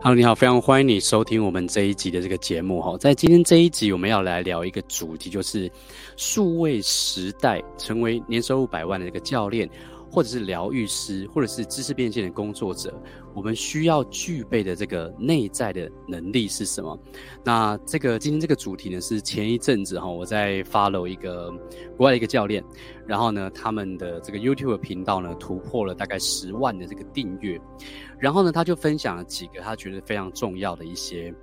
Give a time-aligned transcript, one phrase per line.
[0.00, 2.96] Hello，你好，非常欢迎你收听我们这一集的这个节目哈。
[2.98, 5.68] 在今天这一集，我们要来聊一个主题，就是
[6.16, 9.68] 数位时代成为年收入百万的这个教练，
[10.10, 13.00] 或者是疗愈师，或者是知识变现的工作者，
[13.34, 16.98] 我们需要具备的这个内在的能力是什么？
[17.44, 21.50] 那这个今天这个主题呢，是前一阵子哈，我在 follow 一个
[21.96, 22.64] 国外的一个教练，
[23.06, 27.60] 然后呢，他们的这个 YouTube 频道呢，突破了大概十万的这个订阅，
[28.18, 31.34] 然后呢，他就分享了几个他觉得非常重要的一些。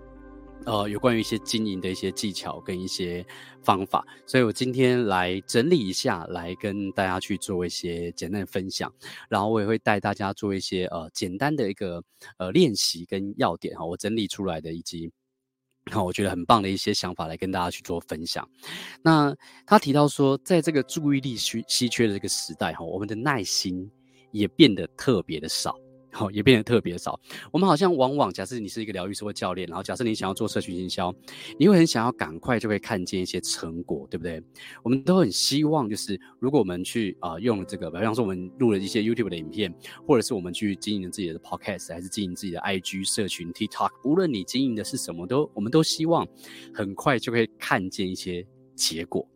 [0.65, 3.23] 呃，有关于一些经营的一些技巧跟一些
[3.61, 8.91] 方法，所以我今天来整理一下，来跟大家去做一些简单的分享，
[9.29, 12.03] 然后我也会带大家做一些呃简单的一个
[12.37, 15.11] 呃练习跟要点哈，我整理出来的以及
[15.91, 18.47] 好我觉得很棒的一些想法来跟大家去做分享。
[19.03, 19.35] 那
[19.67, 23.87] 他提到说，在这个注意力稀稀缺的这个时代哈，我们的耐心
[24.31, 25.75] 也变得特别的少。
[26.15, 27.19] 好，也变得特别少。
[27.51, 31.13] 我们好像往往，假设你是一个疗愈师或教练，然后假设你想要做社群营销，
[31.59, 34.41] 你会很想要赶快就会看见一些成果，对不对？
[34.81, 39.73] 我们都很希望，就是如果我们去啊、呃、用这个，比方说我们录了一些 YouTube 的影片，
[40.07, 46.25] 或者是我们去经营自己的 Podcast，还是经营自己的 IG 社群 TikTok，无论你经营的是什么，都我们都希望
[46.73, 49.27] 很快就会看见一些结果。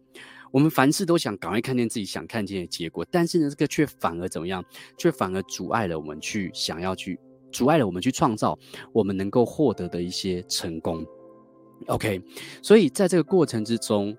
[0.52, 4.64] 我们凡事都想赶快看见自己想看见的结果，但是呢，这个却反而怎么样？
[4.98, 7.20] 却反而阻碍了我们去想要去，
[7.52, 8.58] 阻碍了我们去创造
[8.92, 11.06] 我们能够获得的一些成功。
[11.88, 12.22] OK，
[12.62, 14.18] 所以在这个过程之中，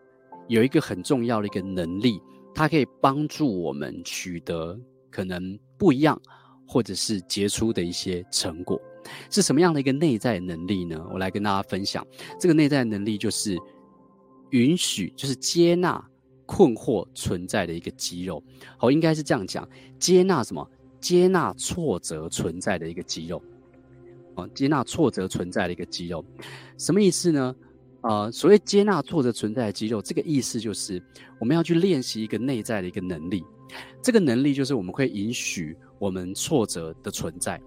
[0.48, 2.20] 有一个很重要的一个能力，
[2.54, 4.78] 它可以帮助我们取得
[5.10, 6.20] 可能不一样
[6.66, 8.80] 或者是杰出的一些成果。
[9.30, 11.04] 是什么样的一个内在能力呢？
[11.12, 12.06] 我来跟大家分享，
[12.38, 13.58] 这个内在能力就是
[14.50, 16.02] 允许，就是接纳。
[16.50, 18.42] 困惑存在的一个肌肉，
[18.76, 19.66] 好，应该是这样讲，
[20.00, 20.68] 接纳什么？
[21.00, 23.40] 接纳挫折存在的一个肌肉，
[24.34, 26.24] 哦，接纳挫折存在的一个肌肉，
[26.76, 27.54] 什么意思呢？
[28.00, 31.00] 呃，所谓接纳挫折存在的肌肉，这个意思就是
[31.38, 33.44] 我们要去练习一个内在的一个能力，
[34.02, 37.62] 这个能力就是我们会允许我们挫折的存在，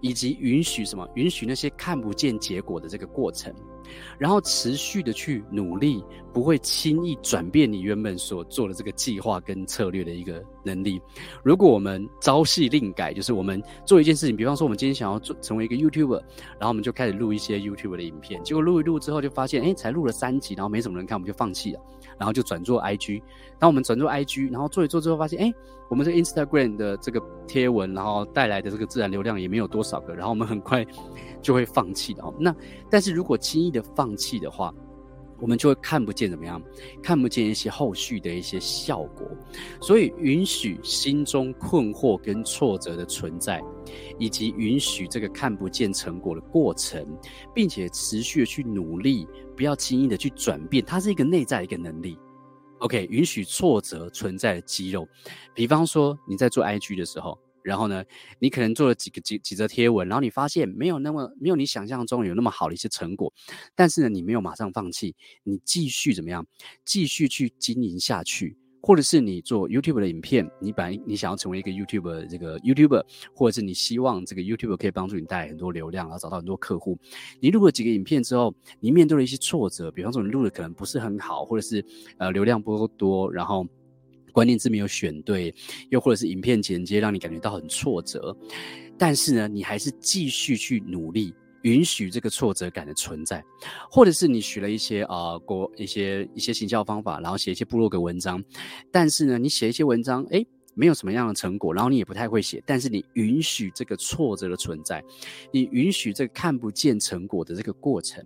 [0.00, 1.06] 以及允许什么？
[1.16, 3.54] 允许那些看不见结果的这个过程。
[4.18, 11.00] 然后持续的去努力，不会轻易转变你原本所做的这个计划跟策略的一个能力。
[11.42, 16.20] 如果我们朝夕令改，就是我们做一件事情，比方说我们今天想要做成为一个 YouTuber，
[16.58, 21.80] 然后我们就开始录一些 YouTuber 的影片，结果录一录之后就发现，哎，才录了三集，然后没什么人看，我们就放弃了，
[22.18, 23.22] 然后就转做 IG。
[23.58, 25.52] 当我们转做 IG，然后做一做之后发现，哎，
[25.88, 30.84] 我们这 Instagram 的这个贴文，然后带来的这个自然流量也没有多少个，然后我们很快。
[31.42, 32.32] 就会放弃的哦。
[32.38, 32.54] 那
[32.88, 34.72] 但是如果轻易的放弃的话，
[35.42, 36.62] 我们就会看不见怎么样，
[37.02, 39.28] 看不见一些后续的一些效果。
[39.80, 43.60] 所以允许心中困惑跟挫折的存在，
[44.20, 47.04] 以及允许这个看不见成果的过程，
[47.52, 49.26] 并且持续的去努力，
[49.56, 52.16] 不要轻易的去转变，它是一个内在一个能力。
[52.78, 55.08] OK，允许挫折存在的肌肉，
[55.52, 57.36] 比方说你在做 IG 的时候。
[57.62, 58.04] 然后呢，
[58.38, 63.32] 你可能做了几个几几则贴文，然后你发现没有那么没有你想象中有那么好的一些成果，
[63.74, 65.14] 但是呢，你没有马上放弃，
[65.44, 66.46] 你继续怎么样？
[66.84, 76.98] 继续去经营下去，或者是你做 YouTube 的影片，你本来你想要成为一个 YouTuber 这个 YouTuber，或者是你希望这个 YouTube 可以帮助你带来很多流量，然后找到很多客户。
[77.40, 81.84] 你录了几个影片之后，你面对了一些挫折，比方说你录的可能不是很好，或者是
[82.18, 83.66] 呃流量不够多，然后。
[84.32, 85.54] 关键字没有选对，
[85.90, 88.36] 又或者是影片剪接让你感觉到很挫折，
[88.98, 93.44] 但是呢，你还是继续去努力，允许这个挫折感的存在，
[93.90, 98.42] 或者是你学了一些啊，过、呃、一些一些行销方法，然后写一些部落格文章，
[98.90, 105.04] 但是呢，你写一些文章，诶，没有什么样的成果，然后你也不太会写，但是你允许这个挫折的存在，
[105.52, 108.24] 你允许这个看不见成果的这个过程，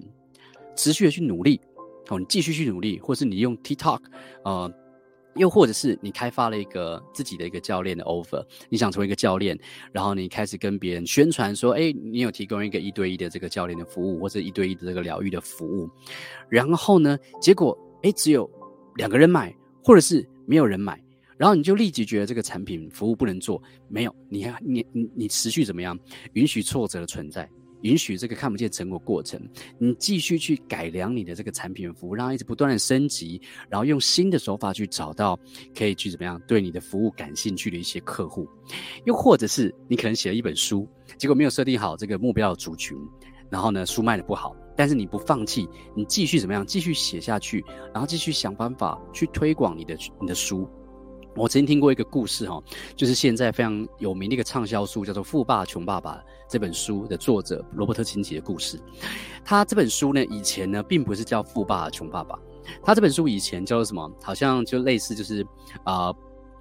[0.77, 1.61] 持续的去努力，
[2.09, 4.01] 哦，你继续去努力，或是你用 TikTok，
[4.45, 4.73] 呃。
[5.37, 9.59] 又或者是你开发了一个自己的一个教练的 offer，你想成为一个教练，
[9.93, 15.89] 然后你开始跟别人宣传说，哎，你有提供一个一对一的这个教练的服务，或者一对一的这个疗愈的服务，
[16.49, 18.51] 然后呢，结果哎，只有
[18.97, 19.55] 两个人买，
[19.85, 21.03] 或者是没有人买，
[21.37, 25.99] 然后你就立即觉得这个产品服务不能做，没有，你你你你持续怎么样，
[26.33, 27.49] 允许挫折的存在。
[27.83, 29.41] 允许这个看不见成果过程，
[29.79, 35.39] 你继续去改良你的这个产品服务，让它一直不断的升级，然后用新的手法去找到
[35.77, 38.49] 可以去怎么样对你的服务感兴趣的一些客户，
[39.05, 40.89] 又或者是你可能写了一本书，
[41.19, 42.97] 结果没有设定好这个目标的族群，
[43.51, 50.69] 然后呢，书卖的不好，但是你不放弃，你继续怎么样，继续写下去，然后继续想办法去推广你的你的书。
[51.37, 52.63] 我曾经听过一个故事哈，
[52.97, 56.15] 就是现在非常有名的一个畅销书，叫做《富爸穷爸爸》
[56.49, 58.81] 这本书的作者罗伯特清崎的故事。
[59.45, 62.35] 他这本书呢，以前呢并不是叫《富爸穷爸爸》，
[62.83, 64.11] 他这本书以前叫做什么？
[64.23, 65.47] 好像就类似就是
[65.85, 66.11] 啊、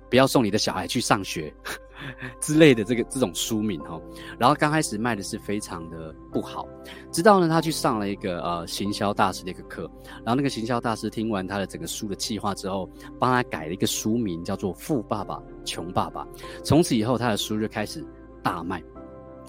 [0.10, 1.54] 不要送你的小孩去上学。
[2.42, 4.00] 之类的这个这种书名哈，
[4.38, 6.68] 然后刚开始卖的是非常的不好，
[7.12, 9.90] 直到呢他去上了一个呃行销大师的一个课，
[10.24, 12.90] 然后那个行销大师听完他的整个书的计划之后，
[13.20, 16.24] 帮他改了一个书名叫做《富爸爸穷爸爸》，
[16.64, 18.06] 从此以后他的书就开始
[18.44, 18.84] 大卖。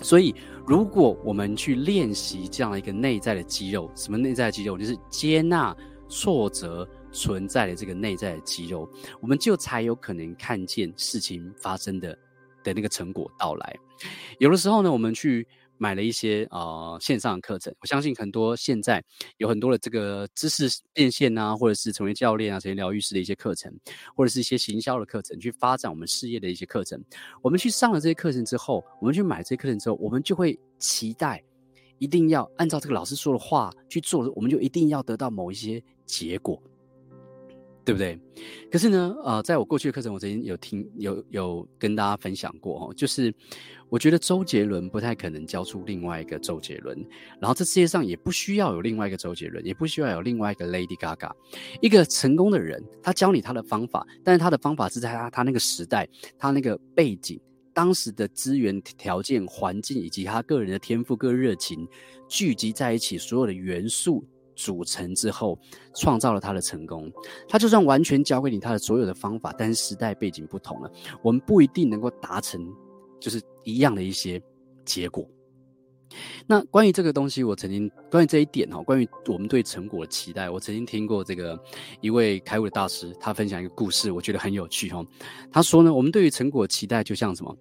[0.02, 0.34] 所以
[0.66, 4.76] 如果我们去练习这样一个内在的肌肉，什么内在的肌肉？
[4.76, 5.76] 就是接纳
[6.08, 6.86] 挫折。
[7.12, 8.86] 存在的这个内在的肌肉，
[9.22, 12.14] 我们就才有可能看见事情发生的
[12.72, 13.76] 的那个成果到来。
[14.38, 15.46] 有的时候呢，我们去
[15.78, 19.02] 买了一些呃线上的课程，我相信很多现在
[19.36, 23.72] 有很多的这个知识变现啊，或者是成为教练啊、成为疗愈师的一些课程，
[24.14, 27.02] 或者是一些行销的课程，去发展我们事业的一些课程。
[27.42, 31.42] 我们去上了这些课程之后，我们去买这些课程之后，我们就会期待
[31.98, 36.62] 一定要按照这个老师说的话去做，我们就一定要得到某一些结果。
[37.86, 38.18] 对不对？
[38.68, 43.32] 可是呢，呃，在我过去的课程，我曾经有听有有跟大家分享过哦，就是
[43.88, 46.98] 我觉得周杰伦不太可能教出另外一个周杰伦，
[47.40, 51.30] 然后这世界上也不需要有另外一个周杰伦，也不需要有另外一个 Lady Gaga。
[51.80, 57.40] 一个成功的人，他教你他的方法，但是他的方法是在他他那个时代，他那个背景、
[57.72, 61.86] 当时的资源条件、环境以及他个人的天赋、个热情
[62.28, 64.24] 聚集在一起，所有的元素。
[64.56, 65.56] 组成之后，
[65.94, 67.12] 创造了他的成功。
[67.48, 70.90] 他就算完全教给你他的所有的方法，但是时代背景不同了，
[71.22, 72.66] 我们不一定能够达成
[73.20, 74.42] 就是一样的一些
[74.84, 75.24] 结果。
[76.46, 81.58] 那关于这个东西，我曾经关于这一点哈，关于我们对成果的期待，我曾经听过这个
[82.00, 85.04] 一位开悟的大师，他分享一个故事，我觉得很有趣哈。
[85.50, 87.54] 他说呢，我们对于成果的期待就像什么？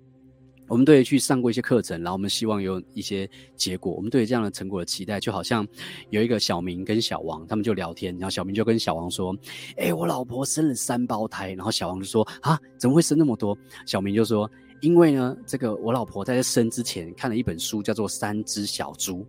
[0.67, 3.93] 我们对去上过一些课程，然后我们希望有一些结果。
[3.93, 5.67] 我们对这样的成果的期待，就好像
[6.09, 9.35] 有一个小明跟小王，他们就聊天，然后小明就跟小王说
[9.77, 14.49] ：“哎，我老婆生了三胞胎。”然后小王就说：“啊，怎么会生那么多？”小明就说
[14.81, 19.19] ：“因为呢，这个我老婆在生之前看了一本书，叫做《三只小猪》。”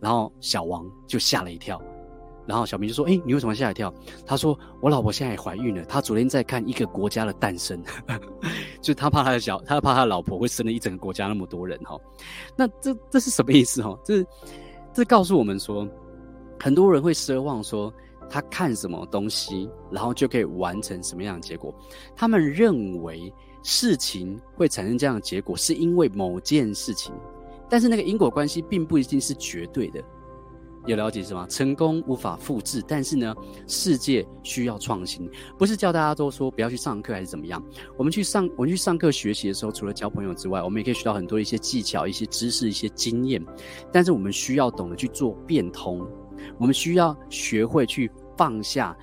[0.00, 1.80] 然后小王就吓了一跳。
[2.48, 3.92] 然后小明就说：“哎，你为什么吓一跳？”
[4.24, 7.82] 他说：“我老婆现在也怀孕了，她昨天在看一个国家的诞生，
[8.80, 12.00] 就他怕他的小，他怕他的老婆会生了一整个国家那么多人哈。
[12.56, 13.94] 那这这是什么意思哈？
[14.02, 14.24] 这
[14.94, 15.86] 这告诉我们说，
[16.58, 17.92] 很多人会奢望说，
[18.30, 21.74] 他看什么东西，然后就可以完成什么样的结果。
[22.16, 23.30] 他们认为
[23.62, 27.14] 事情会产生这样的结果，是因为某件事情，
[27.68, 30.02] 但是那个因果关系并不一定是绝对的。”
[30.86, 31.46] 有了解是吗？
[31.50, 33.34] 成功无法复制，但是呢，
[33.66, 35.30] 世界需要创新。
[35.58, 37.62] 不是叫大家都说不要去上课还是怎么样？
[37.96, 43.44] 我们去上，我们去上课学习的时候，除了交朋友之外，我们也可以学到很多一些技巧、一些知识、一些经验。
[43.92, 46.00] 但是我们需要懂得去做变通，
[46.58, 48.96] 我们需要学会去放下，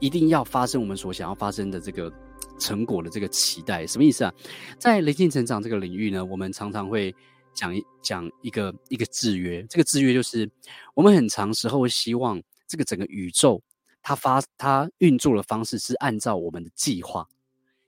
[0.00, 2.12] 一定要发生我们所想要发生的这个
[2.58, 3.86] 成果的这个期待。
[3.86, 4.32] 什么意思啊？
[4.78, 7.14] 在灵性成长这个领域呢，我们常常会。
[7.54, 10.50] 讲一讲一个一个制约，这个制约就是
[10.94, 13.62] 我们很长时候会希望这个整个宇宙
[14.02, 17.26] 它发它运作的方式是按照我们的计划，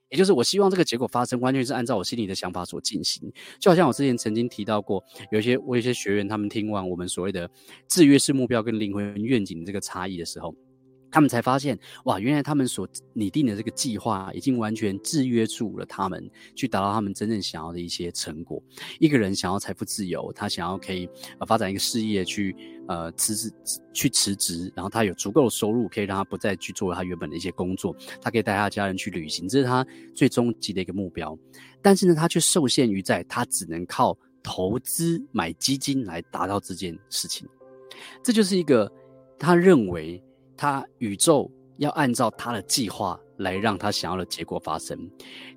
[0.09, 3.33] 也就是我希望这个结果发生完全是按照我心里的想法所进行。
[3.59, 7.51] 就好像我之前曾经提到过，有一些我有些学员他们听完我们所谓的
[7.89, 10.55] 制约式目标跟灵魂愿景这个差异的时候。
[11.11, 18.63] 他们才发现，哇，原来他们所拟定的这个计划已经完全制约住了他们，去达到他们真正想要的一些成果。
[18.99, 21.09] 一个人想要财富自由，他想要可以
[21.39, 22.55] 呃发展一个事业，去
[22.89, 23.51] 呃辞职
[23.95, 31.39] 去辞职，然后他有足够的收入，可以让他不再去做他原本的一些工作，他可以带他家人去旅行，这是他最终极的一个目标。
[31.81, 37.49] 但是呢，他却受限于在他只能靠投资买基金来达到这件事情。
[38.23, 38.93] 这就是一个
[39.39, 40.23] 他认为。
[40.57, 44.99] 他宇宙要按照他的计划来让他想要的结果发生，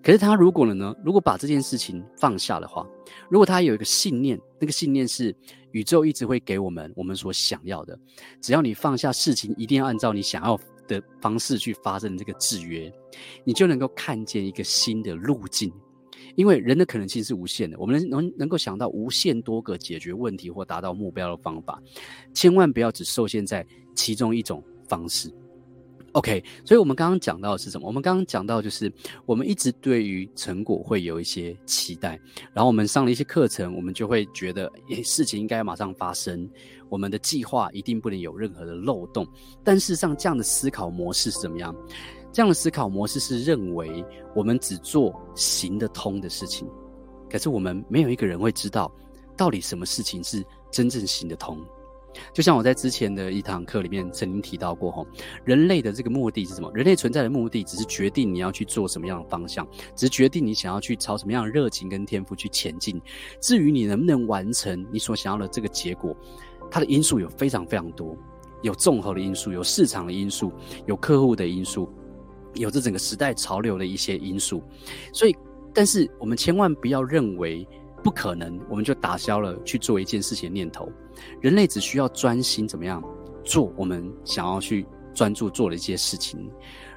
[0.04, 0.94] 可是他如果呢？
[1.04, 2.86] 如果把这件事情放下的话，
[3.30, 5.34] 如果他有一个信念，那个信念是
[5.72, 7.98] 宇宙一直会给我们我们所想要的，
[8.42, 12.92] 只要你放下事情，一定要按照你想要的方式去发生这个制约，
[13.46, 15.72] 你就能够看见一个新的路径。
[16.36, 21.82] 因为人的可能性是无限的，我们能能够想到无限多个解决问题或达到目标的方法，
[22.34, 23.66] 千万不要只受限在
[23.96, 24.62] 其中一种。
[24.90, 25.32] 方式
[26.14, 27.88] ，OK，所以我们刚刚讲到的是什么？
[27.88, 28.92] 我们刚刚讲到就是
[29.26, 32.20] 我们一直对于成果会有一些期待，
[32.52, 34.70] 然后我们上了一些课程，我们就会觉得，
[35.04, 36.50] 事情应该马上发生，
[36.90, 39.26] 我们的计划一定不能有任何的漏洞。
[39.64, 41.74] 但事实上，这样的思考模式是怎么样？
[42.32, 44.04] 这样的思考模式是认为
[44.36, 46.68] 我们只做行得通的事情，
[47.30, 48.92] 可是我们没有一个人会知道
[49.36, 51.58] 到底什么事情是真正行得通。
[52.34, 55.08] 就像我在之前的一堂课里面曾经提到过，吼，
[55.46, 56.72] 人类的这个目的是什么？
[56.74, 63.02] 人类存在的目的只是决定你要去做什么样的方向，只是决定你想要去朝什么样的热情跟天赋去前进。
[63.40, 66.16] 至于你能不能完成你所想要的这个结果，
[66.72, 68.18] 它的因素有非常非常多，
[68.62, 70.52] 有综合的因素，有市场的因素，
[70.88, 71.90] 有客户的因素，
[72.56, 74.64] 有这整个时代潮流的一些因素。
[75.14, 75.36] 所以，
[75.74, 77.68] 但是我们千万不要认为。
[78.04, 80.92] 不可能，我们就打消了去做一件事情的念头。
[81.42, 83.04] 人类只需要专心怎么样
[83.44, 86.50] 做我们想要去专注做的一些事情，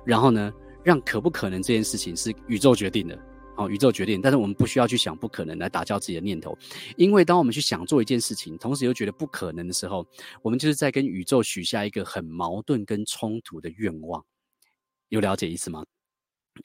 [0.05, 0.53] 然后呢，
[0.85, 3.19] 让可不可能这件事情是宇宙决定的，
[3.57, 4.21] 哦，宇宙决定。
[4.21, 6.57] 但是我们不需要去想不可能来打消自己的念头，
[6.97, 10.07] 因为当我们去想做一件事情，同时又觉得不可能的时候，
[10.41, 14.25] 我们就是在跟宇宙许下一个很矛盾跟冲突的愿望。
[15.09, 15.85] 有了解意思吗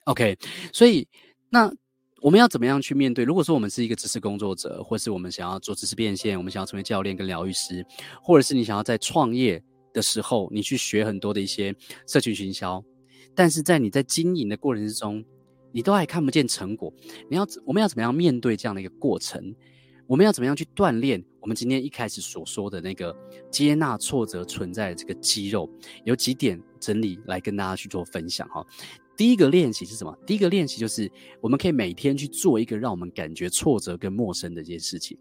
[0.05, 0.37] ？OK，
[0.71, 1.07] 所以
[1.49, 1.73] 那。
[2.21, 3.23] 我们要怎么样去面对？
[3.23, 7.85] 如果说我们是一个知识工作者，或是我们想要做知识变现，我们想要成为教练跟疗愈师，
[8.23, 11.75] 或者是你想要在创业的时候，你去学很多的一些
[12.07, 12.83] 社群行销，
[13.35, 15.23] 但是在你在经营的过程之中，
[15.71, 16.91] 你都还看不见成果。
[17.29, 19.55] 你要我们要怎么样面对这样的一个过程？
[20.07, 23.13] 我们要怎么样去锻炼我们今天一开始所说的那个
[23.51, 25.69] 接纳挫折存在的这个肌肉？
[26.05, 28.65] 有几点整理来跟大家去做分享哈。
[29.17, 30.15] 第一个练习是什么？
[30.25, 35.17] 第一个练习就是我们可以每天去做一个让我们感觉挫折跟陌生的一件事情，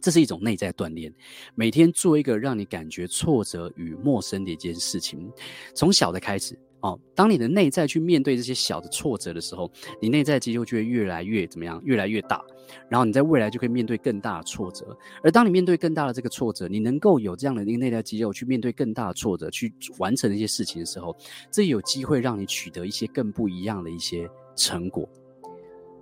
[0.00, 1.12] 这是一种内在锻炼。
[1.54, 5.30] 每天做一个让你感觉挫折与陌生的一件事情，
[5.74, 6.58] 从小的开始。
[6.80, 11.78] 哦，当你的内在去面对这些小的挫折的时候，你内在肌肉就会越来越怎么样？
[11.84, 12.42] 越来越大，
[12.88, 14.96] 然后你在未来就可以面对更大的挫折。
[15.22, 21.16] 而当你面对更大的这个挫折，你能够有这样的一个内在肌肉去面对更大的挫折，去完成一些事情的时候，
[21.50, 25.08] 这有机会让你取得一些更不一样的一些成果。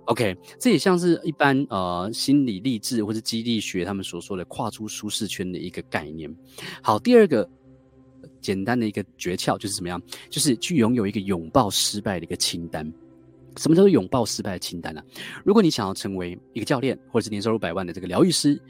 [0.05, 6.35] OK，这也像是一般呃心理励志或是激励学他们所说的跨出舒适圈的一个概念。
[6.81, 7.49] 好，第二个。
[8.41, 10.01] 简单的一个诀窍就是怎么样？
[10.29, 12.89] 就是去拥有一个拥抱失败的一个清单。
[13.57, 15.01] 什么叫做拥抱失败的清单呢、
[15.43, 18.61] 如果你想要成为一个教练，或者是年收入百万的这个疗愈师，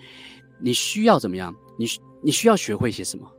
[0.60, 1.56] 你需要怎么样？
[1.78, 1.86] 你
[2.22, 3.30] 你需要学会些什么？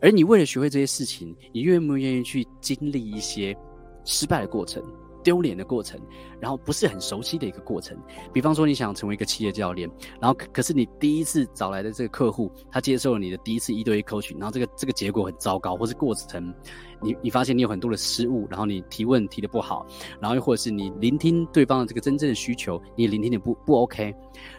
[0.00, 3.56] 而你为了学会这些事情，你愿不愿意去经历一些
[4.04, 4.82] 失败的过程？
[5.24, 6.00] 丢脸的过程，
[6.38, 7.98] 然后不是很熟悉的一个过程。
[8.32, 9.90] 比方说，你想成为一个企业教练，
[10.20, 16.54] 然后可可是你第一次找来的这个客户，他接受了你的第一次一对一 coach，然后这个这个结果很糟糕，或是过程
[17.00, 19.86] 你你发现你有很多的失误，然后你提问提的不好，
[20.20, 24.14] 然后又或者是你聆听对方的这个真正的需求，你聆听的不不 OK，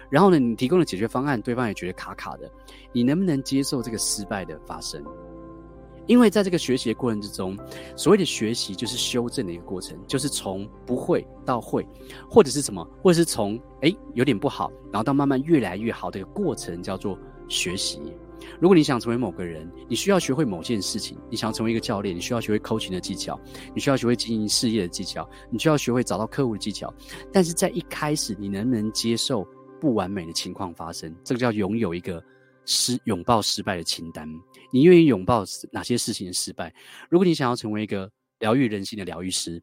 [0.09, 2.51] 然后呢，你提供的解决方案，对方也觉得卡卡的，
[2.91, 5.03] 你能不能接受这个失败的发生？
[6.07, 7.57] 因为在这个学习的过程之中，
[7.95, 11.85] 所谓的学习就是修正的一个过程，就是从不会到会，
[12.29, 18.01] 或者是什么，或者是从诶有点不好，然后到慢慢越来越好的一个过程，叫做学习。
[18.59, 23.39] 如果你想成为某个人，你需要学会某件事情；你想要成为一个教练，你需要学会 coaching 的技巧，
[23.73, 26.93] 你需要学会经营事业的技巧，你需要学会找到客户的技巧。
[27.31, 29.47] 但是在一开始，你能不能接受
[29.81, 31.13] 不完美的情况发生？
[31.23, 32.23] 这个叫拥有一个。
[32.65, 34.29] 失拥抱失败的清单，
[34.71, 36.73] 你愿意拥抱哪些事情的失败？
[37.09, 39.61] 如果你想要成为一个疗愈人心的疗愈师，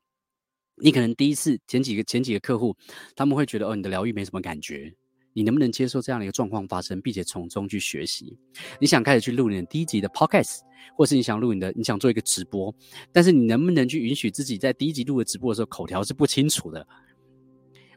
[0.76, 2.76] 你可能第一次前几个前几个客户，
[3.14, 4.92] 他们会觉得哦，你的疗愈没什么感觉。
[5.34, 8.38] 你能不能接受这样的一个状况发生，并且从中去学习？
[8.78, 10.58] 你想开始去录你的第一集的 podcast，
[10.94, 12.74] 或是你想录你的，你想做一个直播，
[13.12, 16.86] 但是你能不能去允许自己在第一集录的直播的时候口条是不清楚的？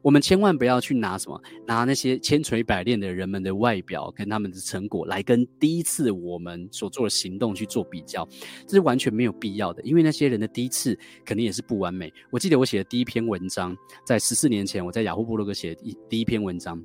[0.05, 8.23] 我们千万不要去拿什么，拿那些千锤百炼的人们的外表跟他们的成果来跟第一次我们所做的行动去做比较，
[8.67, 9.81] 这是完全没有必要的。
[9.81, 10.95] 因为那些人的第一次
[11.25, 12.13] 肯定也是不完美。
[12.29, 16.79] 我记得我写的第一篇文章，在十四年前，我在雅虎部落格写的第第一篇文章，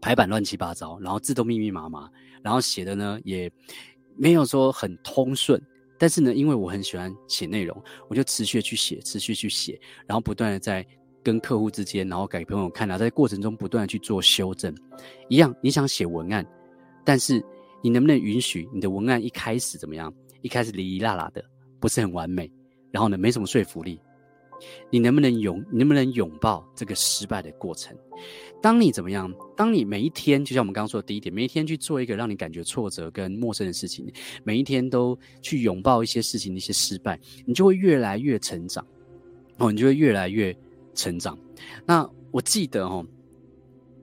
[0.00, 2.08] 排版乱七八糟，然后字都密密麻麻，
[2.44, 3.50] 然后写的呢也
[4.16, 5.60] 没有说很通顺。
[5.98, 7.76] 但是呢，因为我很喜欢写内容，
[8.08, 10.86] 我就持续的去写，持续去写，然后不断的在。
[11.22, 14.74] 跟客户之间，然后给朋友看啊，在过程中不断的去做修正，
[15.28, 15.54] 一样。
[15.62, 16.46] 你想写文案，
[17.04, 17.42] 但是
[17.82, 20.12] 你能不能允许你的文案一开始怎么样？
[20.42, 21.44] 一开始哩哩啦啦的，
[21.78, 22.50] 不是很完美，
[22.90, 24.00] 然后呢，没什么说服力。
[24.90, 25.64] 你能不能拥？
[25.72, 27.96] 能不能拥抱这个失败的过程？
[28.60, 29.32] 当你怎么样？
[29.56, 34.06] 当你每一天，就像我们刚刚说的第一点，每一天去做一个让你感觉挫折跟陌生的事情，
[34.44, 38.86] 每一天都去拥抱一些事情的一些失败，你就会越来越成长，
[39.56, 40.54] 哦，你就会越来越。
[41.00, 41.38] 成长，
[41.86, 43.06] 那我记得哦，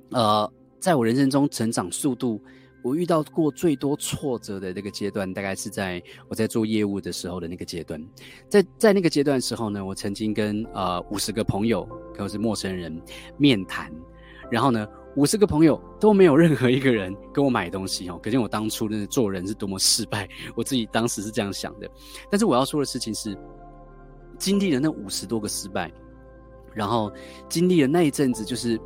[0.09, 2.41] 呃，在我人生中成长速度
[2.83, 8.03] 我遇到过最多挫折的那个阶段，大概是在我在做业务的时候的那个阶段。
[8.49, 12.99] 在在那个阶段的时候呢，我曾经跟呃五十个朋友，可能是陌生人
[13.37, 13.91] 面谈，
[14.49, 18.19] 然后呢，五十个朋友都没有任何一个人跟我买东西哦。
[18.23, 21.87] 可见我当初的做人是多么失败，我自己当时是这样想的。
[22.31, 23.37] 但是我要说的事情是，
[24.39, 25.91] 经历了那五十多个失败，
[26.73, 27.11] 然后
[27.49, 28.79] 经历了那一阵子，就是。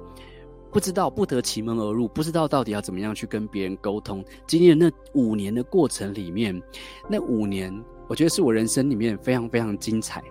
[0.73, 4.23] 不知道不得其门而入，不知道到底要怎么样去跟别人沟通。
[4.47, 6.63] 经历了那五年的过程里面，
[7.09, 10.23] 那五年我觉得是我人生里面非常非常精彩、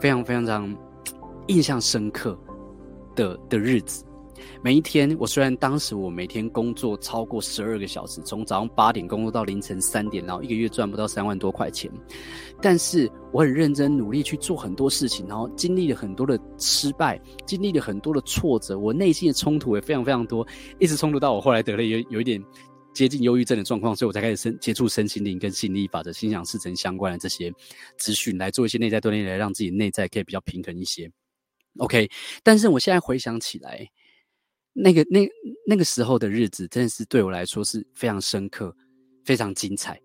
[0.00, 0.76] 非常非常非常
[1.48, 2.34] 印象深刻
[3.14, 4.06] 的的日子。
[4.62, 11.90] 每一天，我虽然当时我每天工作超过十二个小时，从早上八点工作到凌晨三点，然后一个月赚不到三万多块钱，
[12.60, 20.46] 但是我很认真努力去做很多事情，然后经历了很多的失败，经历了很多的挫折，我内心的冲突也非常非常多，
[20.78, 22.42] 一直冲突到我后来得了有有一点
[22.92, 27.52] 接近忧郁症的状况，所以我才开始身接触身心灵跟吸引力法则、心想事成相关的这些
[27.98, 31.10] 资讯，来做一些内在锻炼，来让自己内在可以比较平衡一些。
[31.78, 32.08] OK，
[32.44, 33.84] 但是我现在回想起来。
[34.74, 35.26] 那个那
[35.66, 38.74] 那个时候的日子，真的是对我来说是非常深刻、
[39.24, 39.98] 非常精彩，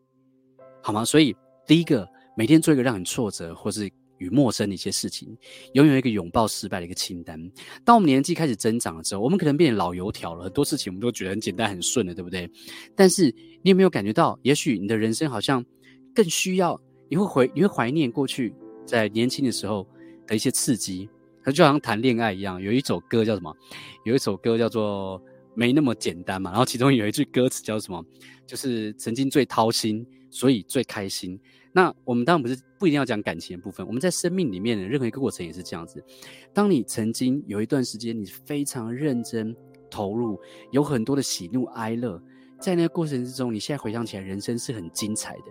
[0.82, 1.04] 好吗？
[1.04, 1.36] 所以
[1.68, 2.08] 第一个，
[2.38, 5.36] 每天做一个让你挫折或是与陌生的一些事情，
[5.74, 7.40] 拥有一个拥抱失败的一个清单。
[7.84, 12.50] 当我们年纪开始增长的时候，我们可能变老油条了，很多事情我们都觉得很简单、很顺了，对不对？
[12.96, 13.34] 但是
[13.64, 15.66] 你有没有感觉到，也许你的人生好像
[16.14, 18.54] 更需要，你会回，你会怀念过去
[18.86, 19.88] 在年轻的时候
[20.28, 21.10] 的一些刺激。
[21.44, 23.56] 它就好像谈恋爱一样，有一首歌叫什么？
[24.04, 25.20] 有一首歌叫做
[25.56, 26.52] 《没那么简单》嘛。
[26.52, 28.04] 然后其中有一句歌词叫什么？
[28.46, 31.40] 就是曾经最掏心，所以最开心。
[31.72, 36.04] 那我们当然不是不一定要讲感情的部分，我们在生命里面的任何一个过程也是这样子。
[36.52, 39.56] 当你曾经有一段时间，你非常认真
[39.90, 40.40] 投入，
[40.72, 42.20] 有很多的喜怒哀乐，
[42.60, 45.44] 在那个过程之中，你现在回想起来，人生是很精彩的。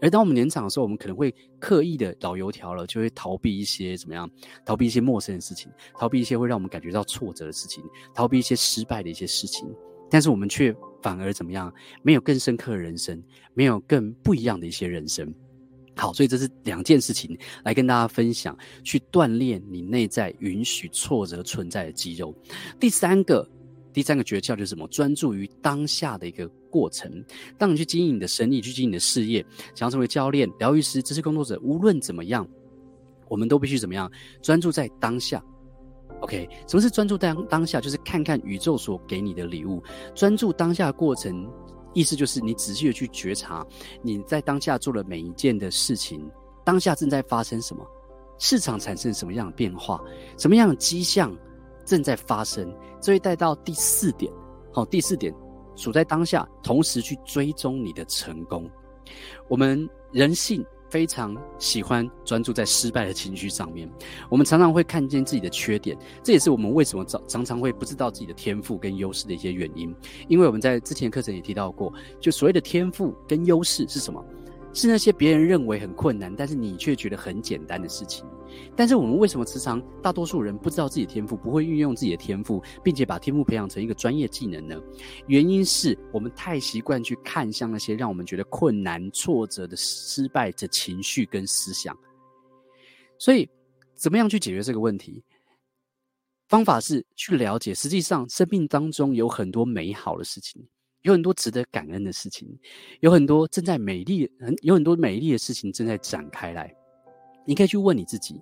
[0.00, 4.30] 而当我们年长的时候，我们可能会刻意的老油条了，就会逃避一些怎么样？
[4.64, 7.82] 逃避一些陌生的事情，逃避一些会让我们感觉到挫折的事情，
[8.14, 9.66] 逃避一些失败的一些事情。
[10.10, 11.72] 但是我们却反而怎么样？
[12.02, 13.22] 没有更深刻的人生，
[13.54, 15.32] 没有更不一样的一些人生。
[15.96, 22.34] 好，所以这是两件事情来跟大家分享，去锻炼你内在允许挫折存在的肌肉。
[22.78, 23.48] 第三个。
[23.94, 24.86] 第三个诀窍就是什么？
[24.88, 27.24] 专注于当下的一个过程。
[27.56, 29.40] 当你去经营你的生意，去经营你的事业，
[29.72, 32.46] 想要成为教练、疗愈师、知识工作者，无论怎么样，
[33.28, 34.10] 我们都必须怎么样？
[34.42, 35.42] 专注在当下。
[36.20, 37.80] OK，什么是专注当当下？
[37.80, 39.80] 就是看看宇宙所给你的礼物。
[40.12, 41.48] 专注当下过程，
[41.92, 43.64] 意思就是你仔细的去觉察
[44.02, 46.28] 你在当下做的每一件的事情，
[46.64, 47.86] 当下正在发生什么，
[48.38, 50.02] 市场产生什么样的变化，
[50.36, 51.32] 什么样的迹象。
[51.86, 54.32] 正在发生，这会带到第四点。
[54.72, 55.30] 好，第四点，
[55.76, 58.68] 处在当下，同时去追踪你的成功。
[59.46, 63.86] 我们人性非常喜欢专注在失败的情绪上面，
[64.30, 69.94] 我们常常会看见自己的缺点，这也是我们为什么常常常会不知道自己的天赋跟优势的一些原因。
[70.26, 74.24] 因为我们在之前课程也提到过，就所谓的天赋跟优势是什么？
[74.74, 78.26] 是那些别人认为很困难，但是你却觉得很简单的事情。
[78.76, 84.80] 但是我们为什么时常大多数人不知道自己的天赋，不会运用自己的天赋，并且把天赋培养成一个专业技能呢？
[85.26, 91.96] 原因是我们太习惯去看向那些让我们觉得困难、挫折的失败的情绪跟思想。
[93.18, 93.48] 所以，
[93.94, 95.22] 怎么样去解决这个问题？
[96.48, 100.64] 方法是去了解，实际上生命当中有很多美好的事情，
[101.04, 102.48] 有很多值得感恩的事情，
[103.00, 106.74] 有很多正在美丽、很有很多美丽的事情正在展开来。
[107.46, 108.40] 你可以去问你自己，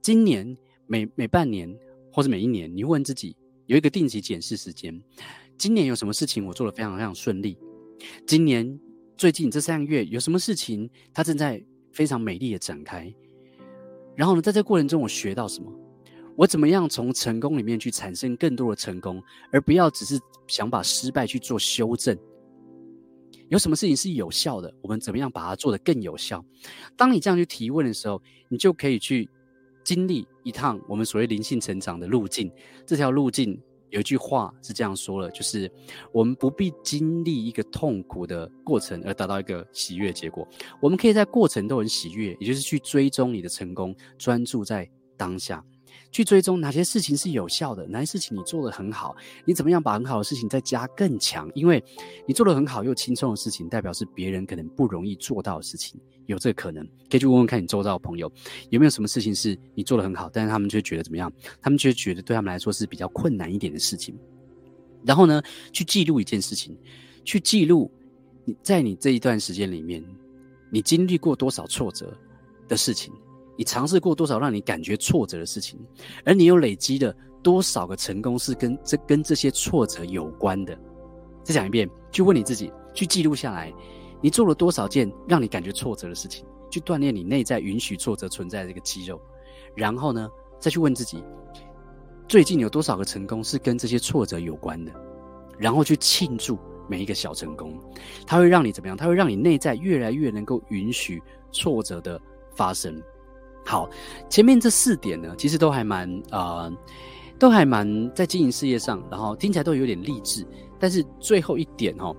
[0.00, 0.56] 今年
[0.86, 1.68] 每每半年
[2.12, 4.96] 或者每一年，你问自己有一个定期检视时间。
[5.56, 7.58] 今年有什么事情我做得非常非常顺利？
[8.24, 8.78] 今年
[9.16, 11.60] 最近这三个月有什么事情它正在
[11.92, 13.12] 非常美丽的展开？
[14.14, 15.72] 然后呢，在这过程中我学到什么？
[16.38, 19.20] 我怎么样从成功里面去产生更多的成功，
[19.50, 22.16] 而不要只是想把失败去做修正？
[23.48, 24.72] 有什么事情是有效的？
[24.80, 26.44] 我们怎么样把它做得更有效？
[26.96, 29.28] 当你这样去提问的时候，你就可以去
[29.82, 32.48] 经历一趟我们所谓灵性成长的路径。
[32.86, 35.68] 这条路径有一句话是这样说了，就是
[36.12, 40.46] 我们不必经历一个痛苦的过程而达到一个喜悦结果。
[40.80, 45.64] 我们可以在过程都很喜悦，也就是去追踪你的成功，专注在当下。
[46.10, 51.50] 去追踪哪些事情是有效的，哪些事情你做得很好，你怎么样把很好的事情再加更强？
[51.54, 51.82] 因为
[52.26, 56.84] 你做得很好又轻松的事情，代表是别人可能不容易做到的事情，有这个可能。
[57.10, 58.30] 可以去问问看你周遭的朋友，
[58.70, 61.32] 有没有什么事情是你做得很好，但是他们却觉得怎么样？
[61.60, 64.16] 他们却觉得对他们来说是比较困难一点的事情。
[65.04, 65.42] 然后呢，
[65.72, 66.76] 去记录一件事情。
[67.24, 67.90] 去记录
[68.46, 70.02] 你在你这一段时间里面，
[70.70, 72.16] 你经历过多少挫折
[72.66, 73.12] 的事情，
[73.58, 75.84] 你尝试过多少让你感觉挫折的事情，
[76.24, 80.78] 而你又累积了多少个成功是跟这跟这些挫折有关的。
[81.42, 83.74] 再讲一遍，去问你自己，去记录下来，
[84.22, 89.20] 你做了多少件让你感觉挫折的事情，去锻炼你内在允许挫折存在的这个肌肉。
[89.74, 91.24] 然后呢，再去问自己，
[92.28, 94.92] 最近有多少个成功是跟这些挫折有关的？
[95.58, 96.56] 然后去庆祝
[96.88, 97.76] 每一个小成功，
[98.24, 98.96] 它会让你怎么样？
[98.96, 102.20] 它会让你内在越来越能够允许挫折的
[102.54, 103.02] 发生。
[103.64, 103.88] 好，
[104.28, 106.72] 前面这四点呢，其实都还蛮啊、呃，
[107.38, 110.46] 都还蛮在经营事业上，然后听起来都有点励志。
[110.78, 112.16] 但是最后一点哦，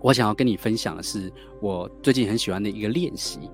[0.00, 3.50] 我想要跟你分享的是，我最近很喜欢的一个练习。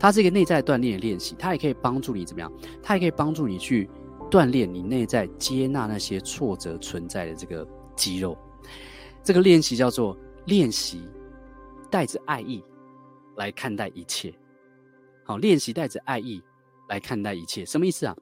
[0.00, 2.52] 它是一个内在锻炼的练习，它也可以帮助你怎么样？
[2.82, 3.88] 它也可以帮助你去
[4.28, 7.64] 锻炼你内在接纳那些挫折存在的这个
[7.94, 8.36] 肌肉。
[9.22, 10.16] 这个练习叫做
[10.46, 11.02] 练习
[11.88, 12.64] 带着爱意
[13.36, 14.34] 来看待一切。
[15.24, 16.42] 好，练习带着爱意
[16.88, 18.16] 来看待一切，什么意思啊？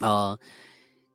[0.00, 0.38] 呃，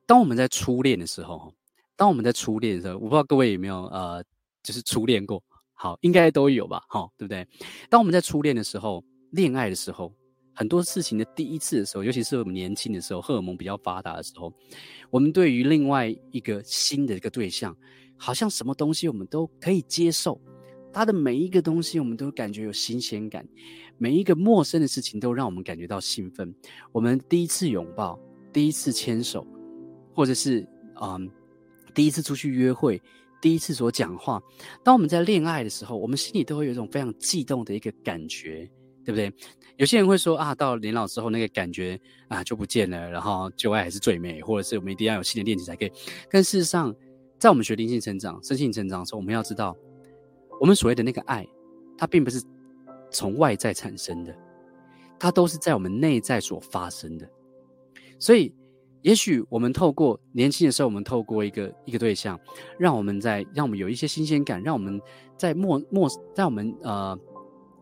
[0.06, 1.54] 当我们在初恋的时候。
[1.96, 4.24] 当我们在初恋的时候，我不知道各位有没有呃，
[4.62, 5.42] 就是初恋过，
[5.74, 7.46] 好，应该都有吧，好，对不对？
[7.90, 10.10] 当我们在初恋的时候，恋爱的时候，
[10.54, 14.50] 很多事情的第一次的时候，尤其是我们年轻的时候，荷尔蒙比较发达的时候，
[15.10, 17.76] 我们对于另外一个新的一个对象，
[18.16, 20.40] 好像什么东西我们都可以接受，
[20.92, 23.46] 他的每一个东西我们都感觉有新鲜感，
[23.98, 26.54] 每一个陌生的事情都让我们感觉到兴奋。
[26.92, 28.18] 我们第一次拥抱，
[28.52, 29.46] 第一次牵手，
[30.14, 30.66] 或者是
[31.02, 31.30] 嗯。
[31.92, 33.02] 第一次出去约会，
[33.42, 34.40] 第一次所讲话，
[34.84, 38.70] 当我们在恋爱的时候，我们心里都会有一种非常悸动的一个感觉，
[39.04, 39.30] 对不对？
[39.76, 41.98] 有些人会说啊，到年老之后，那个感觉
[42.28, 45.90] 啊就不见了，然后旧爱还是最美，或者是我们一定要有新的恋情才可以。
[46.30, 46.94] 但事实上，
[47.40, 49.76] 在我们学灵性成长、身心成长的时候，我们要知道，
[50.60, 51.44] 我们所谓的那个爱，
[51.98, 52.40] 它并不是
[53.10, 54.32] 从外在产生的，
[55.18, 57.28] 它都是在我们内在所发生的，
[58.18, 58.54] 所以。
[59.02, 62.38] 也许我们透过年轻的时候，我们透过一个一个对象，
[62.78, 65.00] 让我们在让我们有一些新鲜感，让我们
[65.38, 67.18] 在陌陌在我们呃，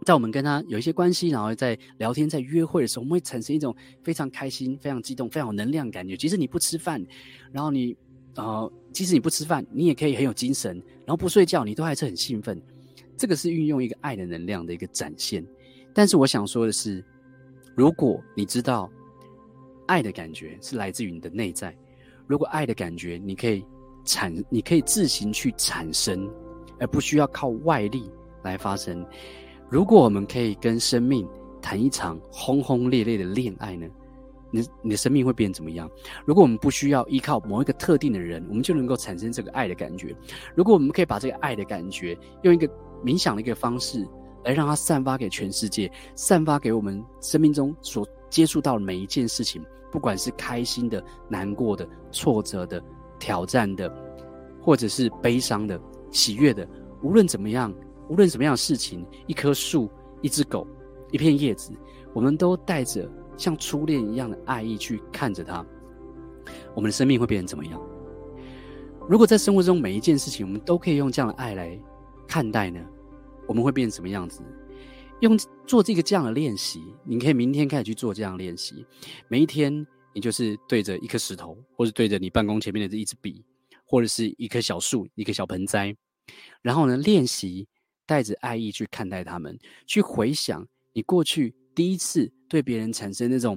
[0.07, 6.17] 在我们跟他有一些关系，然后在聊天、在约会的时候，我们会产生一种非常开心、非常激动、非常有能量感觉。
[6.17, 7.05] 即使你不吃饭，
[7.51, 7.97] 然后你
[8.39, 10.75] 呃，即使你不吃饭，你也可以很有精神，
[11.05, 12.59] 然后不睡觉，你都还是很兴奋。
[13.17, 15.47] 这个是运用一个爱的能量的一个展现。
[15.93, 17.05] 但是我想说的是，
[17.77, 18.91] 如果你知道。
[19.91, 21.75] 爱的感觉是来自于你的内在。
[22.27, 23.65] 如果爱的感觉你可以
[24.05, 26.31] 产，你可以自行去产生，
[26.79, 28.05] 而不需要靠外力
[28.43, 29.03] 来发生。
[29.71, 31.27] 如果我们可以跟生命
[31.63, 33.87] 谈一场轰轰烈烈的恋爱呢？
[34.51, 35.91] 你你的生命会变怎么样？
[36.25, 40.15] 如果我们不需要依靠某一个特定的人，我们就能够产生这个爱的感觉。
[40.55, 42.69] 如果我们可以把这个爱的感觉用一个
[43.05, 44.07] 冥想的一个方式
[44.45, 49.65] 来让它散发给全世界，散发给我们生命中所接触到的每一件事情。
[49.91, 52.83] 不管是开心的、难过的、挫折的、
[53.19, 53.91] 挑战的，
[54.61, 55.81] 或者是悲伤的、
[56.11, 56.69] 喜悦的，
[57.03, 57.73] 无论怎么样，
[58.11, 60.67] 无论什么样的事情，一棵树、一只狗、
[61.11, 61.73] 一片叶子，
[62.13, 65.65] 我们都带着像初恋一样的爱意去看着他，
[66.75, 67.81] 我们的生命会变成怎么样？
[69.09, 71.81] 如果在生活中每一件事情，我们都可以用这样的爱来
[72.27, 72.79] 看待呢？
[73.47, 74.43] 我们会变成什么样子？
[75.21, 78.85] 用做这个这样的练习，你可以明天开始去做这样练习。
[79.29, 83.43] 每一天，你就是对着一颗石头，或者对着你办公前面的这一支笔，
[83.85, 85.97] 或者是一棵小树、一个小盆栽，
[86.61, 87.67] 然后呢，练习
[88.07, 93.57] 带着爱意去看待他们，去回想你过去第一次对别人产生那种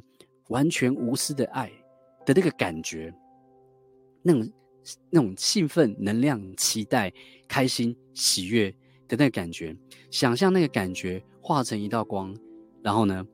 [0.49, 1.71] 完全无私的爱
[2.23, 3.12] 的那个感觉，
[4.21, 4.51] 那种
[5.10, 7.12] 那种兴奋、能量、期待、
[7.47, 8.69] 开心、喜悦
[9.07, 9.75] 的那个感觉，
[10.12, 11.19] 想象那个感觉。
[11.43, 12.38] 化成一道光，
[12.84, 13.25] 然后呢，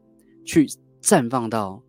[0.46, 0.66] 去
[1.02, 1.84] 绽放到、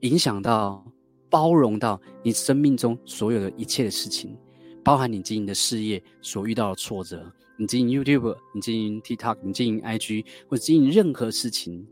[0.00, 0.82] 影响到、
[1.28, 4.34] 包容到你生命中所有的一切的事情，
[4.82, 11.86] 包含你经营的事业所遇到的挫折，你经营 YouTube，你经营 TikTok，你经营 IG，或者经营任何事情，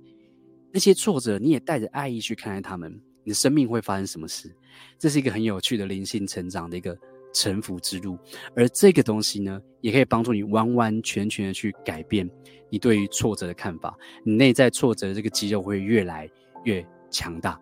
[0.76, 2.92] 那些挫折你也带着爱意去看待他们，
[3.24, 4.54] 你的生命会发生什么事？
[4.98, 6.94] 这是一个很有趣的灵性成长的一个
[7.32, 8.18] 沉浮之路，
[8.54, 12.28] 而这个东西呢，也可以帮助你完完全全的去改变
[12.68, 16.30] 你对于挫折的看法，你内在挫折的这个肌肉会越来
[16.64, 17.58] 越强大。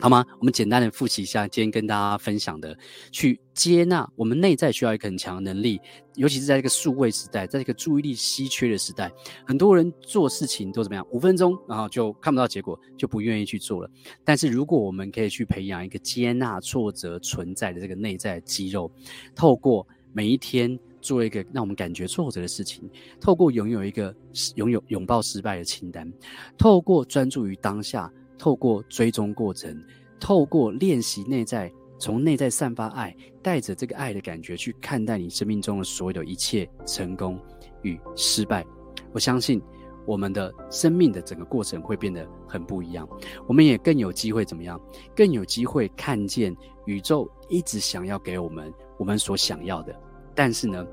[0.00, 0.24] 好吗？
[0.38, 2.76] 我们简单的复习一下今天跟大家分享的，
[3.10, 5.80] 去接纳我们内在需要一个很强的能力，
[6.14, 9.10] 尤其是在这个数位时代，在这个注意力稀缺的时代，
[9.44, 11.04] 很多人做事情都怎么样？
[11.10, 13.90] 五分钟，然后就看不到结果，就不愿意去做了。
[14.24, 18.88] 但是如果我们可以去培养一个接纳挫折存在的这个内在肌肉，
[19.34, 22.88] 透过每一天做一个让我们感觉挫折的事情，
[23.20, 24.14] 透过拥有一个
[24.54, 26.08] 拥有拥抱失败的清单，
[26.56, 28.08] 透过专注于当下，
[28.38, 29.76] 透过追踪过程，
[30.20, 37.38] 透过练习内在，从内在散发爱，带着这个爱的感觉去看待你生命中的所有的一切成功
[37.82, 38.64] 与失败。
[39.12, 39.60] 我相信
[40.06, 43.06] 我们的生命的整个过程会变得很不一样，
[43.46, 44.80] 我们也更有机会怎么样？
[45.16, 49.94] 更有机会看见宇宙一直想要给我们我们所想要的。
[50.34, 50.86] 但是呢，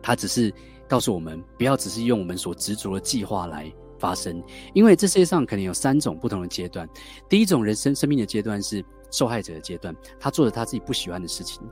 [0.00, 0.54] 它只是
[0.86, 4.42] 告诉我们，不要只是用我们所执着的计划来发生，
[4.74, 6.88] 因为这世界上可能有三种不同的阶段。
[7.28, 11.62] 第一种人生生命的阶段是受害者的阶段，他做了他自己不喜欢的事情。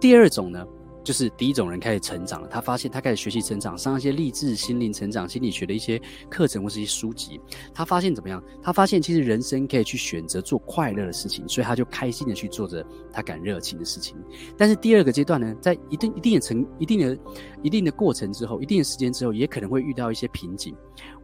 [0.00, 0.64] 第二种呢？
[1.04, 7.38] 就是第一种人开始成长了，他发现他开始学习成长，上一些励志、心灵成长、心理学的一些课程或是一些书籍。
[7.74, 8.42] 他发现怎么样？
[8.62, 14.16] 他发现其实人生可以去选择做快乐的事情，所以他就开心的去做着他感热情的事情。
[14.56, 17.18] 但是第二个阶段呢，在一定一定的成一定的
[17.62, 20.74] 一定的过程之后，一定的时间之后，也可能会遇到一些瓶颈。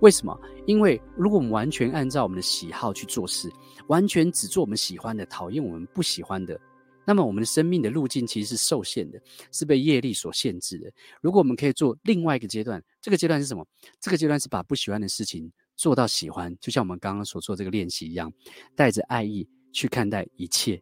[0.01, 0.39] 为什么？
[0.67, 3.51] 因为如果我们完全按照我们的喜好去做事，
[3.87, 6.61] 完全只做我们喜欢的，讨厌我们不喜欢的。
[7.07, 10.91] 那么，我们的生命的路径其实是受限的，是被业力所限制的。
[11.21, 13.67] 如果我们可以做另外一个阶段，这个阶段是什么？
[14.01, 18.33] 这个阶段是把不喜欢的事情做到喜欢，就像我们刚刚所做这个练习一样，
[18.77, 20.81] 带着爱意去看待一切。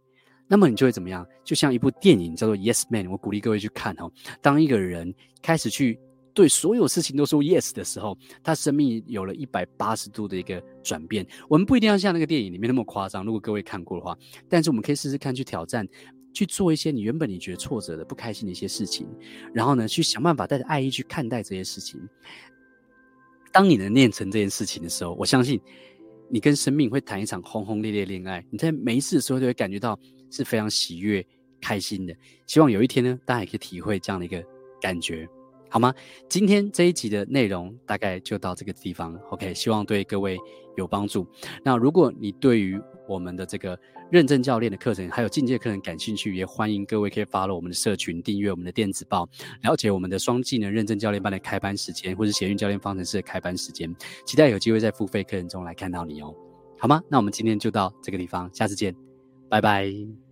[0.50, 1.26] 那么你就会怎么样？
[1.44, 4.10] 就像一部电影叫做《Yes Man》，我鼓励各位去看哦。
[4.40, 5.98] 当一个人开始去
[6.38, 11.26] 对所有事情都说 Yes 的时候，他生命有了一百八十度的一个转变。
[11.48, 14.16] 我们不一定要像那个电影里面那么夸张，如果各位看过的话，
[14.48, 15.84] 但是我们可以试试看去挑战。
[16.32, 19.08] 去做一些你原本你觉得挫折的、不开心的一些事情，
[19.52, 22.00] 然后呢，去想办法带着爱意去看待这些事情。
[23.50, 25.60] 当你能练成这件事情的时候，我相信
[26.30, 28.44] 你跟生命会谈一场轰轰烈烈恋爱。
[28.50, 29.98] 你在每一次的时候都会感觉到
[30.30, 31.26] 是非常喜悦、
[31.60, 32.14] 开心的。
[32.46, 34.40] 希望有一天呢，大家也可以体会这样的一个
[34.80, 35.28] 感觉。
[35.70, 35.94] 好吗？
[36.28, 39.14] 今天这一集的内容大概就到这个地方。
[39.30, 40.38] OK，希望对各位
[40.76, 41.26] 有帮助。
[41.62, 43.78] 那如果你对于我们的这个
[44.10, 49.28] 认证教练的课程还有进阶课程感兴趣，也欢迎各位可以 follow 我们的社群，订阅我们的电子报，
[49.62, 53.94] 了解我们的双技能认证教练班的开班时间，或是捷运教练方程式的开班时间。
[54.26, 56.34] 期待有机会在付费课程中来看到你哦。
[56.78, 57.02] 好吗？
[57.08, 58.94] 那我们今天就到这个地方，下次见，
[59.48, 60.27] 拜拜。